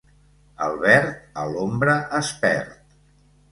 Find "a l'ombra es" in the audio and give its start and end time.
1.43-2.35